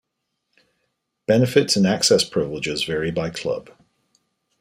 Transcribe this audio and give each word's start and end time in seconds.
Benefits 1.27 1.75
and 1.75 1.85
access 1.85 2.23
privileges 2.23 2.83
vary 2.83 3.11
by 3.11 3.29
club. 3.29 3.69